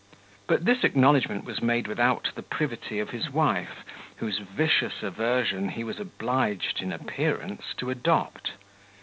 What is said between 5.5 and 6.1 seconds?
he was